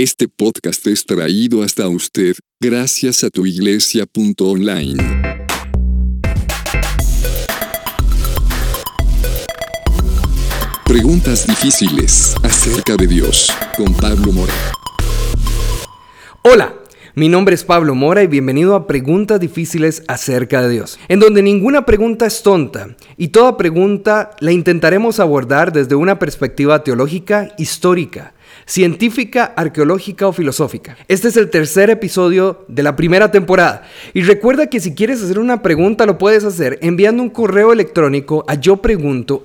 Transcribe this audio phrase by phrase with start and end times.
[0.00, 5.02] Este podcast es traído hasta usted gracias a tuiglesia.online.
[10.86, 14.52] Preguntas difíciles acerca de Dios con Pablo Mora.
[16.42, 16.74] Hola,
[17.16, 21.42] mi nombre es Pablo Mora y bienvenido a Preguntas difíciles acerca de Dios, en donde
[21.42, 28.34] ninguna pregunta es tonta y toda pregunta la intentaremos abordar desde una perspectiva teológica, histórica,
[28.68, 30.96] científica, arqueológica o filosófica.
[31.08, 33.82] Este es el tercer episodio de la primera temporada.
[34.12, 38.44] Y recuerda que si quieres hacer una pregunta lo puedes hacer enviando un correo electrónico
[38.46, 39.42] a yo pregunto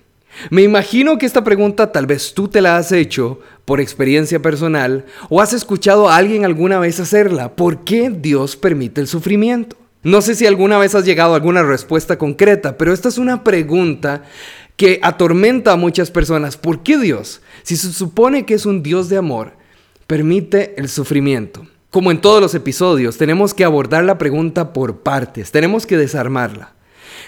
[0.50, 5.06] Me imagino que esta pregunta tal vez tú te la has hecho por experiencia personal
[5.30, 7.56] o has escuchado a alguien alguna vez hacerla.
[7.56, 9.76] ¿Por qué Dios permite el sufrimiento?
[10.02, 13.44] No sé si alguna vez has llegado a alguna respuesta concreta, pero esta es una
[13.44, 14.24] pregunta
[14.78, 16.56] que atormenta a muchas personas.
[16.56, 19.52] ¿Por qué Dios, si se supone que es un Dios de amor,
[20.08, 21.68] permite el sufrimiento?
[21.92, 26.76] Como en todos los episodios, tenemos que abordar la pregunta por partes, tenemos que desarmarla.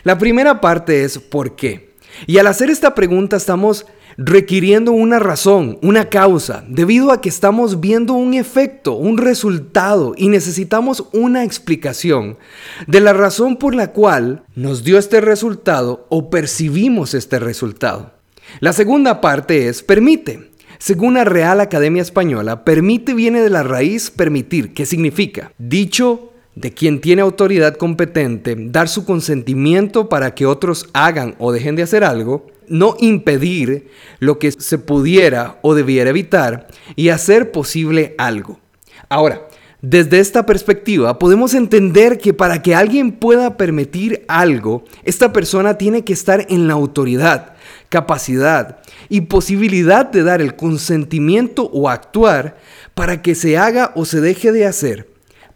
[0.04, 1.96] La primera parte es ¿por qué?
[2.28, 7.80] Y al hacer esta pregunta estamos requiriendo una razón, una causa, debido a que estamos
[7.80, 12.38] viendo un efecto, un resultado y necesitamos una explicación
[12.86, 18.14] de la razón por la cual nos dio este resultado o percibimos este resultado.
[18.60, 20.51] La segunda parte es permite.
[20.82, 26.74] Según la Real Academia Española, permite viene de la raíz permitir, que significa dicho de
[26.74, 32.04] quien tiene autoridad competente, dar su consentimiento para que otros hagan o dejen de hacer
[32.04, 38.60] algo, no impedir lo que se pudiera o debiera evitar y hacer posible algo.
[39.08, 39.48] Ahora,
[39.84, 46.04] desde esta perspectiva podemos entender que para que alguien pueda permitir algo, esta persona tiene
[46.04, 47.51] que estar en la autoridad,
[47.92, 48.78] capacidad
[49.10, 52.56] y posibilidad de dar el consentimiento o actuar
[52.96, 55.10] para que se haga o se deje de hacer,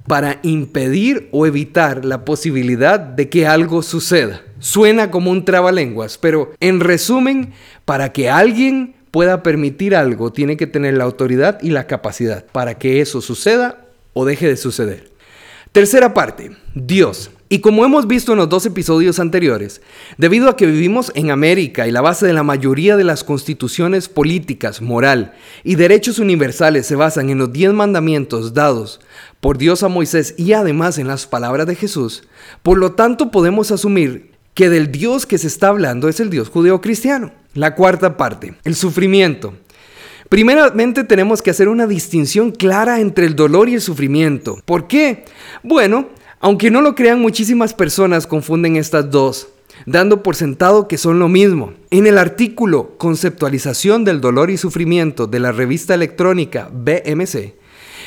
[0.05, 4.41] para impedir o evitar la posibilidad de que algo suceda.
[4.59, 7.53] Suena como un trabalenguas, pero en resumen,
[7.85, 12.77] para que alguien pueda permitir algo, tiene que tener la autoridad y la capacidad para
[12.77, 15.09] que eso suceda o deje de suceder.
[15.71, 17.31] Tercera parte, Dios.
[17.55, 19.81] Y como hemos visto en los dos episodios anteriores,
[20.17, 24.09] debido a que vivimos en América y la base de la mayoría de las constituciones
[24.09, 25.31] políticas, moral
[25.63, 28.99] y derechos universales se basan en los diez mandamientos dados
[29.39, 32.23] por Dios a Moisés y además en las palabras de Jesús,
[32.61, 36.49] por lo tanto podemos asumir que del Dios que se está hablando es el Dios
[36.49, 37.31] judeo-cristiano.
[37.53, 39.53] La cuarta parte, el sufrimiento.
[40.27, 44.61] Primeramente tenemos que hacer una distinción clara entre el dolor y el sufrimiento.
[44.65, 45.23] ¿Por qué?
[45.63, 46.09] Bueno,
[46.45, 49.47] aunque no lo crean, muchísimas personas confunden estas dos,
[49.87, 51.73] dando por sentado que son lo mismo.
[51.89, 57.55] En el artículo Conceptualización del dolor y sufrimiento de la revista electrónica BMC,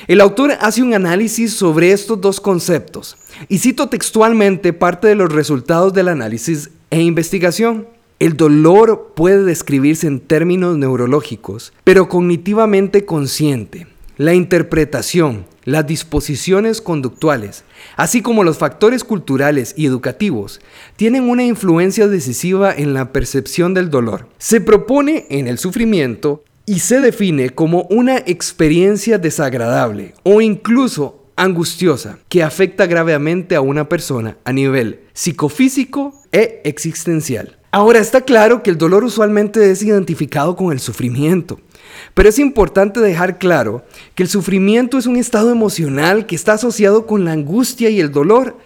[0.06, 3.16] el autor hace un análisis sobre estos dos conceptos
[3.48, 7.88] y cito textualmente parte de los resultados del análisis e investigación.
[8.20, 13.88] El dolor puede describirse en términos neurológicos, pero cognitivamente consciente.
[14.16, 17.64] La interpretación, las disposiciones conductuales,
[17.96, 20.60] así como los factores culturales y educativos,
[20.96, 24.28] tienen una influencia decisiva en la percepción del dolor.
[24.38, 32.18] Se propone en el sufrimiento y se define como una experiencia desagradable o incluso angustiosa,
[32.28, 37.58] que afecta gravemente a una persona a nivel psicofísico e existencial.
[37.70, 41.60] Ahora está claro que el dolor usualmente es identificado con el sufrimiento,
[42.18, 43.84] pero es importante dejar claro
[44.16, 48.10] que el sufrimiento es un estado emocional que está asociado con la angustia y el
[48.10, 48.56] dolor,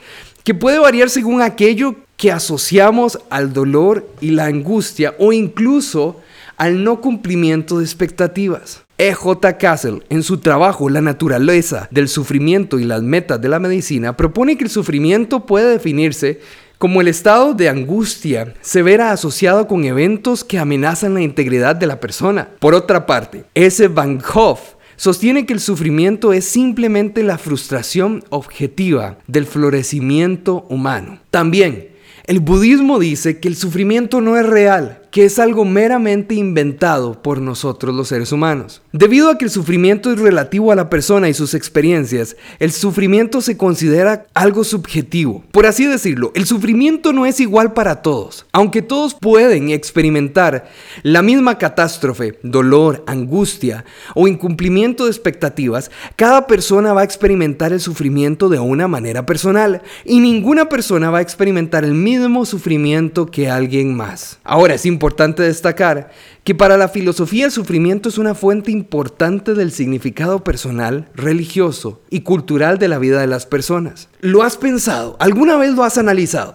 [0.43, 6.19] que puede variar según aquello que asociamos al dolor y la angustia o incluso
[6.57, 8.85] al no cumplimiento de expectativas.
[8.97, 9.59] E.J.
[9.59, 14.57] Castle, en su trabajo La naturaleza del sufrimiento y las metas de la medicina, propone
[14.57, 16.41] que el sufrimiento puede definirse
[16.83, 22.01] como el estado de angustia severa asociado con eventos que amenazan la integridad de la
[22.01, 22.49] persona.
[22.59, 23.87] Por otra parte, S.
[23.87, 31.21] Van Hoff sostiene que el sufrimiento es simplemente la frustración objetiva del florecimiento humano.
[31.31, 31.91] También,
[32.25, 37.39] el budismo dice que el sufrimiento no es real, que es algo meramente inventado por
[37.39, 38.81] nosotros los seres humanos.
[38.93, 43.43] Debido a que el sufrimiento es relativo a la persona y sus experiencias, el sufrimiento
[43.43, 45.45] se considera algo subjetivo.
[45.53, 48.47] Por así decirlo, el sufrimiento no es igual para todos.
[48.53, 50.71] Aunque todos pueden experimentar
[51.03, 57.81] la misma catástrofe, dolor, angustia o incumplimiento de expectativas, cada persona va a experimentar el
[57.81, 63.51] sufrimiento de una manera personal y ninguna persona va a experimentar el mismo sufrimiento que
[63.51, 64.39] alguien más.
[64.43, 66.13] Ahora, es importante destacar
[66.45, 72.21] que para la filosofía el sufrimiento es una fuente importante del significado personal, religioso y
[72.21, 74.09] cultural de la vida de las personas.
[74.21, 75.17] ¿Lo has pensado?
[75.19, 76.55] ¿Alguna vez lo has analizado?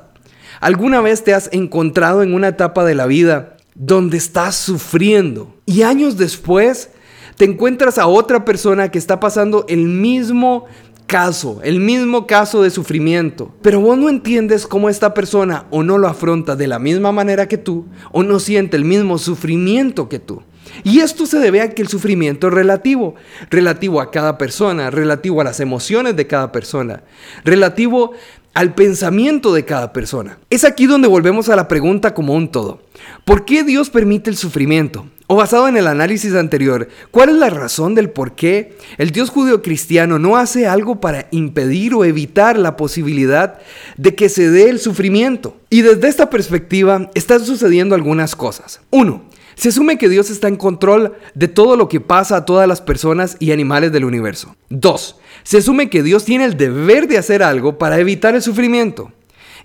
[0.61, 5.81] ¿Alguna vez te has encontrado en una etapa de la vida donde estás sufriendo y
[5.81, 6.91] años después
[7.35, 10.67] te encuentras a otra persona que está pasando el mismo
[11.07, 15.97] caso, el mismo caso de sufrimiento, pero vos no entiendes cómo esta persona o no
[15.97, 20.19] lo afronta de la misma manera que tú, o no siente el mismo sufrimiento que
[20.19, 20.43] tú.
[20.83, 23.15] Y esto se debe a que el sufrimiento es relativo,
[23.49, 27.03] relativo a cada persona, relativo a las emociones de cada persona,
[27.43, 28.11] relativo
[28.53, 30.39] al pensamiento de cada persona.
[30.49, 32.81] Es aquí donde volvemos a la pregunta como un todo.
[33.23, 35.07] ¿Por qué Dios permite el sufrimiento?
[35.29, 39.29] O basado en el análisis anterior, ¿cuál es la razón del por qué el Dios
[39.29, 43.59] judío cristiano no hace algo para impedir o evitar la posibilidad
[43.97, 45.57] de que se dé el sufrimiento?
[45.69, 48.79] Y desde esta perspectiva están sucediendo algunas cosas.
[48.89, 49.25] Uno,
[49.55, 52.79] se asume que Dios está en control de todo lo que pasa a todas las
[52.79, 54.55] personas y animales del universo.
[54.69, 59.11] Dos, se asume que Dios tiene el deber de hacer algo para evitar el sufrimiento.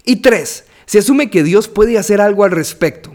[0.04, 3.14] Y tres, se asume que Dios puede hacer algo al respecto.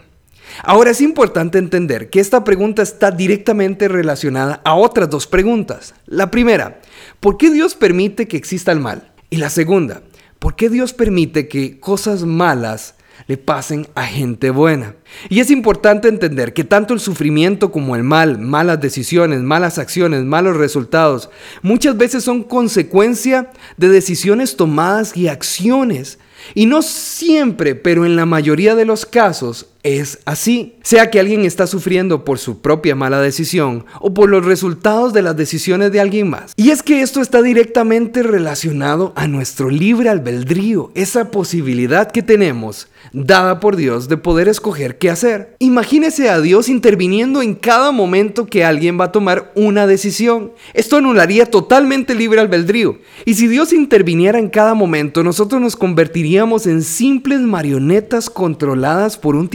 [0.62, 5.94] Ahora es importante entender que esta pregunta está directamente relacionada a otras dos preguntas.
[6.06, 6.80] La primera,
[7.20, 9.12] ¿por qué Dios permite que exista el mal?
[9.30, 10.02] Y la segunda,
[10.38, 12.94] ¿por qué Dios permite que cosas malas
[13.26, 14.96] le pasen a gente buena?
[15.28, 20.24] Y es importante entender que tanto el sufrimiento como el mal, malas decisiones, malas acciones,
[20.24, 21.30] malos resultados,
[21.62, 26.18] muchas veces son consecuencia de decisiones tomadas y acciones.
[26.54, 30.74] Y no siempre, pero en la mayoría de los casos, es así.
[30.82, 35.22] Sea que alguien está sufriendo por su propia mala decisión o por los resultados de
[35.22, 36.52] las decisiones de alguien más.
[36.56, 42.88] Y es que esto está directamente relacionado a nuestro libre albedrío, esa posibilidad que tenemos,
[43.12, 45.54] dada por Dios, de poder escoger qué hacer.
[45.58, 50.52] Imagínese a Dios interviniendo en cada momento que alguien va a tomar una decisión.
[50.74, 52.98] Esto anularía totalmente libre albedrío.
[53.24, 59.36] Y si Dios interviniera en cada momento, nosotros nos convertiríamos en simples marionetas controladas por
[59.36, 59.48] un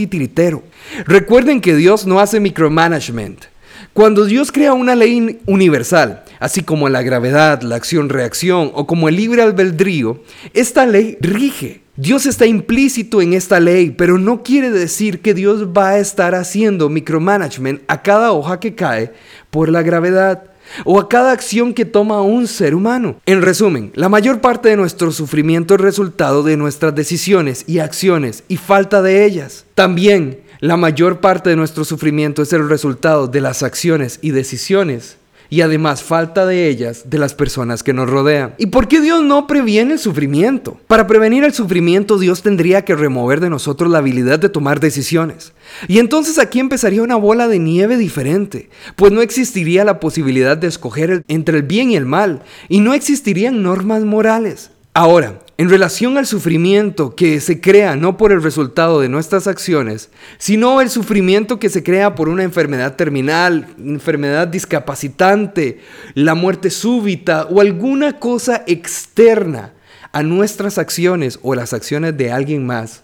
[1.06, 3.44] Recuerden que Dios no hace micromanagement.
[3.92, 9.16] Cuando Dios crea una ley universal, así como la gravedad, la acción-reacción o como el
[9.16, 10.20] libre albedrío,
[10.52, 11.82] esta ley rige.
[11.96, 16.34] Dios está implícito en esta ley, pero no quiere decir que Dios va a estar
[16.34, 19.12] haciendo micromanagement a cada hoja que cae
[19.50, 20.42] por la gravedad
[20.84, 23.16] o a cada acción que toma un ser humano.
[23.26, 28.44] En resumen, la mayor parte de nuestro sufrimiento es resultado de nuestras decisiones y acciones
[28.48, 29.64] y falta de ellas.
[29.74, 35.18] También la mayor parte de nuestro sufrimiento es el resultado de las acciones y decisiones
[35.50, 38.54] y además falta de ellas de las personas que nos rodean.
[38.58, 40.78] ¿Y por qué Dios no previene el sufrimiento?
[40.86, 45.52] Para prevenir el sufrimiento Dios tendría que remover de nosotros la habilidad de tomar decisiones.
[45.88, 50.68] Y entonces aquí empezaría una bola de nieve diferente, pues no existiría la posibilidad de
[50.68, 54.70] escoger entre el bien y el mal, y no existirían normas morales.
[54.92, 60.10] Ahora, en relación al sufrimiento que se crea no por el resultado de nuestras acciones,
[60.38, 65.80] sino el sufrimiento que se crea por una enfermedad terminal, enfermedad discapacitante,
[66.14, 69.72] la muerte súbita o alguna cosa externa
[70.10, 73.02] a nuestras acciones o las acciones de alguien más,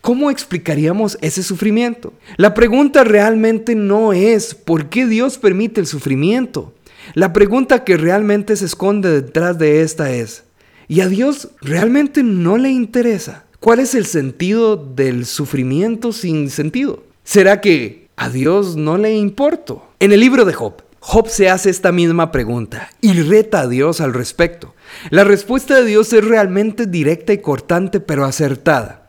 [0.00, 2.12] ¿cómo explicaríamos ese sufrimiento?
[2.36, 6.72] La pregunta realmente no es ¿por qué Dios permite el sufrimiento?
[7.14, 10.44] La pregunta que realmente se esconde detrás de esta es,
[10.92, 13.46] ¿y a Dios realmente no le interesa?
[13.60, 17.02] ¿Cuál es el sentido del sufrimiento sin sentido?
[17.24, 19.88] ¿Será que a Dios no le importo?
[20.00, 24.02] En el libro de Job, Job se hace esta misma pregunta y reta a Dios
[24.02, 24.74] al respecto.
[25.08, 29.08] La respuesta de Dios es realmente directa y cortante pero acertada.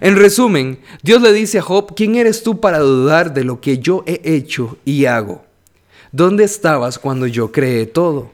[0.00, 3.78] En resumen, Dios le dice a Job, ¿quién eres tú para dudar de lo que
[3.78, 5.44] yo he hecho y hago?
[6.10, 8.32] ¿Dónde estabas cuando yo creé todo?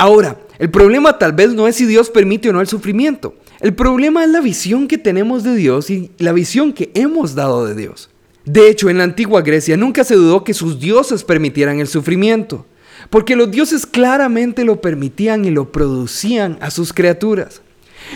[0.00, 3.34] Ahora, el problema tal vez no es si Dios permite o no el sufrimiento.
[3.58, 7.66] El problema es la visión que tenemos de Dios y la visión que hemos dado
[7.66, 8.08] de Dios.
[8.44, 12.64] De hecho, en la antigua Grecia nunca se dudó que sus dioses permitieran el sufrimiento,
[13.10, 17.60] porque los dioses claramente lo permitían y lo producían a sus criaturas.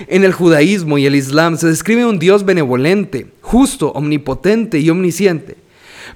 [0.06, 5.56] En el judaísmo y el islam se describe un Dios benevolente, justo, omnipotente y omnisciente.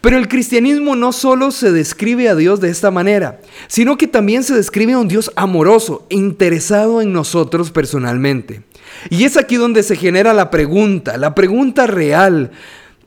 [0.00, 4.44] Pero el cristianismo no solo se describe a Dios de esta manera, sino que también
[4.44, 8.62] se describe a un Dios amoroso, interesado en nosotros personalmente.
[9.10, 12.52] Y es aquí donde se genera la pregunta, la pregunta real.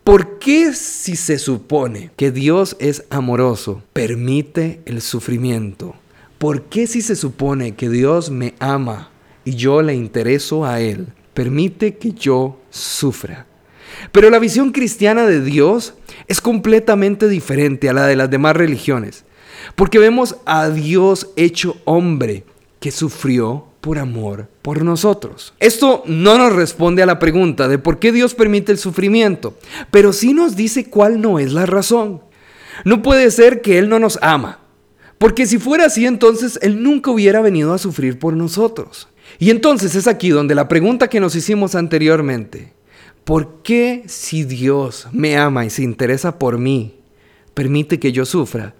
[0.04, 5.96] ¿Por qué si se supone que Dios es amoroso, permite el sufrimiento?
[6.38, 9.12] ¿Por qué si se supone que Dios me ama
[9.46, 13.46] y yo le intereso a Él, permite que yo sufra?
[14.12, 15.94] Pero la visión cristiana de Dios
[16.28, 19.26] es completamente diferente a la de las demás religiones,
[19.76, 22.44] porque vemos a Dios hecho hombre
[22.80, 25.54] que sufrió por amor por nosotros.
[25.60, 29.58] Esto no nos responde a la pregunta de por qué Dios permite el sufrimiento,
[29.92, 32.22] pero sí nos dice cuál no es la razón.
[32.86, 34.60] No puede ser que Él no nos ama,
[35.18, 39.10] porque si fuera así entonces Él nunca hubiera venido a sufrir por nosotros.
[39.38, 42.74] Y entonces es aquí donde la pregunta que nos hicimos anteriormente,
[43.30, 46.96] ¿por qué si Dios me ama y se interesa por mí,
[47.54, 48.74] permite que yo sufra?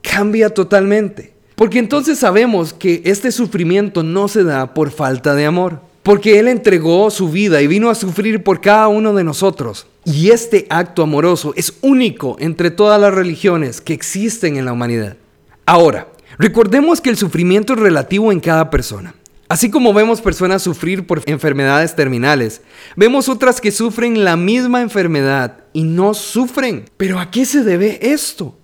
[0.00, 1.34] Cambia totalmente.
[1.56, 5.80] Porque entonces sabemos que este sufrimiento no se da por falta de amor.
[6.04, 9.88] Porque Él entregó su vida y vino a sufrir por cada uno de nosotros.
[10.04, 15.16] Y este acto amoroso es único entre todas las religiones que existen en la humanidad.
[15.64, 16.06] Ahora,
[16.38, 19.16] recordemos que el sufrimiento es relativo en cada persona.
[19.48, 22.62] Así como vemos personas sufrir por enfermedades terminales,
[22.96, 26.84] vemos otras que sufren la misma enfermedad y no sufren.
[26.96, 28.58] Pero ¿a qué se debe esto?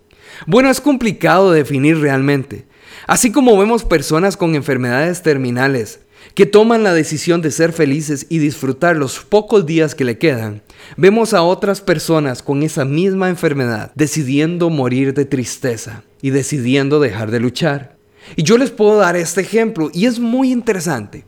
[0.47, 2.67] Bueno, es complicado definir realmente.
[3.07, 6.01] Así como vemos personas con enfermedades terminales
[6.35, 10.63] que toman la decisión de ser felices y disfrutar los pocos días que le quedan,
[10.97, 17.31] vemos a otras personas con esa misma enfermedad decidiendo morir de tristeza y decidiendo dejar
[17.31, 17.92] de luchar.
[18.37, 21.25] Y yo les puedo dar este ejemplo y es muy interesante.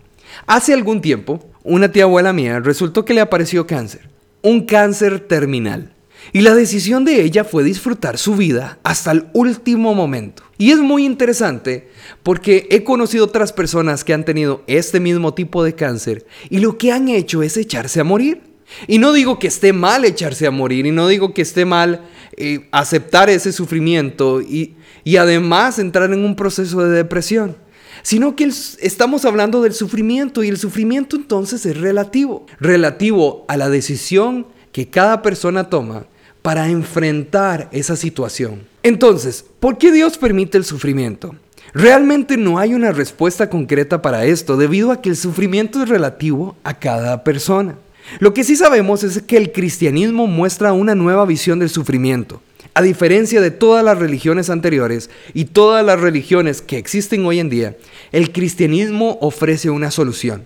[0.46, 4.08] Hace algún tiempo, una tía abuela mía resultó que le apareció cáncer,
[4.42, 5.94] un cáncer terminal.
[6.32, 10.42] Y la decisión de ella fue disfrutar su vida hasta el último momento.
[10.56, 11.88] Y es muy interesante
[12.22, 16.78] porque he conocido otras personas que han tenido este mismo tipo de cáncer y lo
[16.78, 18.42] que han hecho es echarse a morir.
[18.88, 22.08] Y no digo que esté mal echarse a morir y no digo que esté mal
[22.36, 24.74] eh, aceptar ese sufrimiento y,
[25.04, 27.56] y además entrar en un proceso de depresión,
[28.02, 33.68] sino que estamos hablando del sufrimiento y el sufrimiento entonces es relativo, relativo a la
[33.68, 36.06] decisión que cada persona toma
[36.42, 38.66] para enfrentar esa situación.
[38.82, 41.34] Entonces, ¿por qué Dios permite el sufrimiento?
[41.73, 46.56] Realmente no hay una respuesta concreta para esto debido a que el sufrimiento es relativo
[46.62, 47.76] a cada persona.
[48.18, 52.42] Lo que sí sabemos es que el cristianismo muestra una nueva visión del sufrimiento.
[52.76, 57.49] A diferencia de todas las religiones anteriores y todas las religiones que existen hoy en
[57.49, 57.76] día,
[58.11, 60.45] el cristianismo ofrece una solución.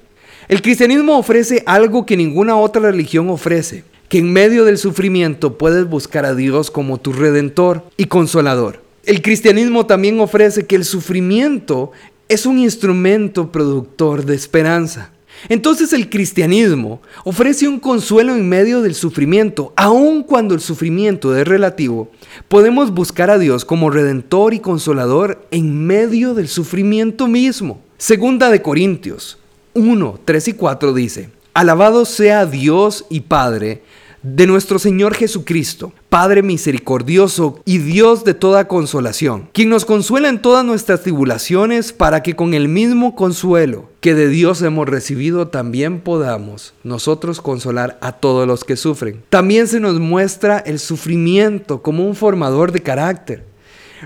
[0.49, 5.89] El cristianismo ofrece algo que ninguna otra religión ofrece, que en medio del sufrimiento puedes
[5.89, 8.83] buscar a Dios como tu redentor y consolador.
[9.07, 11.93] El cristianismo también ofrece que el sufrimiento
[12.29, 15.13] es un instrumento productor de esperanza.
[15.49, 21.47] Entonces el cristianismo ofrece un consuelo en medio del sufrimiento, aun cuando el sufrimiento es
[21.47, 22.11] relativo.
[22.49, 27.81] Podemos buscar a Dios como redentor y consolador en medio del sufrimiento mismo.
[27.97, 29.39] Segunda de Corintios
[29.75, 33.83] 1, 3 y 4 dice, Alabado sea Dios y Padre
[34.23, 40.43] de nuestro Señor Jesucristo, Padre misericordioso y Dios de toda consolación, quien nos consuela en
[40.43, 46.01] todas nuestras tribulaciones para que con el mismo consuelo que de Dios hemos recibido también
[46.01, 49.23] podamos nosotros consolar a todos los que sufren.
[49.29, 53.45] También se nos muestra el sufrimiento como un formador de carácter.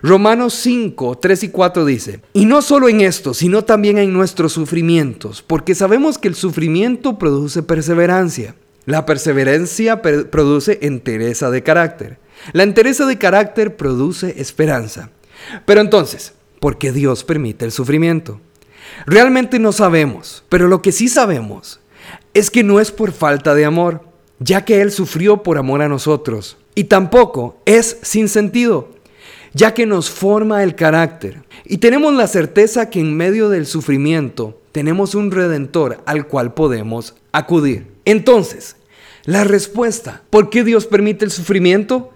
[0.03, 4.55] Romanos 5, 3 y 4 dice, y no solo en esto, sino también en nuestros
[4.55, 8.55] sufrimientos, porque sabemos que el sufrimiento produce perseverancia
[8.85, 12.19] la perseverancia produce entereza de carácter.
[12.53, 15.11] La entereza de carácter produce esperanza.
[15.65, 18.41] Pero entonces, por qué Dios permite el sufrimiento.
[19.07, 21.81] Realmente no sabemos, pero lo que sí sabemos
[22.35, 24.03] es que no es por falta de amor,
[24.39, 26.57] ya que Él sufrió por amor a nosotros.
[26.75, 28.91] Y tampoco es sin sentido,
[29.53, 31.45] ya que nos forma el carácter.
[31.65, 37.15] Y tenemos la certeza que en medio del sufrimiento tenemos un redentor al cual podemos
[37.33, 37.92] acudir.
[38.05, 38.77] Entonces,
[39.25, 42.11] la respuesta, ¿por qué Dios permite el sufrimiento?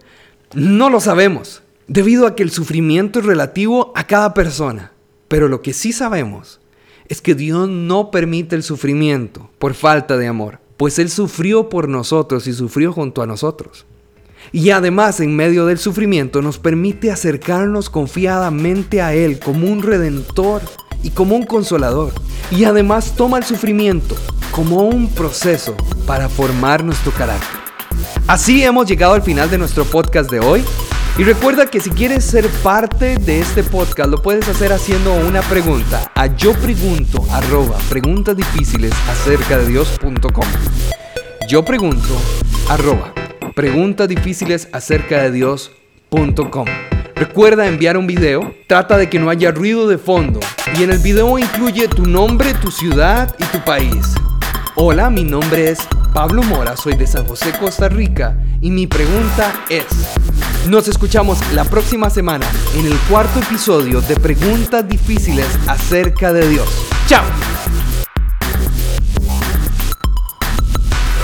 [0.54, 4.92] No lo sabemos, debido a que el sufrimiento es relativo a cada persona.
[5.28, 6.60] Pero lo que sí sabemos
[7.08, 11.88] es que Dios no permite el sufrimiento por falta de amor, pues Él sufrió por
[11.88, 13.86] nosotros y sufrió junto a nosotros.
[14.52, 20.62] Y además en medio del sufrimiento nos permite acercarnos confiadamente a Él como un redentor
[21.02, 22.12] y como un consolador.
[22.50, 24.16] Y además toma el sufrimiento
[24.56, 27.60] como un proceso para formar nuestro carácter.
[28.26, 30.64] Así hemos llegado al final de nuestro podcast de hoy.
[31.18, 35.42] Y recuerda que si quieres ser parte de este podcast, lo puedes hacer haciendo una
[35.42, 37.78] pregunta a yo pregunto arroba
[38.34, 40.46] difíciles acerca de Dios.com.
[41.48, 42.16] Yo pregunto
[42.70, 43.12] arroba
[43.54, 46.66] preguntas difíciles acerca de Dios.com.
[47.14, 50.40] Recuerda enviar un video, trata de que no haya ruido de fondo
[50.78, 54.14] y en el video incluye tu nombre, tu ciudad y tu país.
[54.78, 55.78] Hola, mi nombre es
[56.12, 59.86] Pablo Mora, soy de San José, Costa Rica y mi pregunta es,
[60.68, 66.68] nos escuchamos la próxima semana en el cuarto episodio de Preguntas Difíciles acerca de Dios.
[67.08, 67.24] ¡Chao!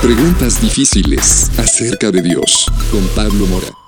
[0.01, 3.82] Preguntas difíciles acerca de Dios con Pablo Mora.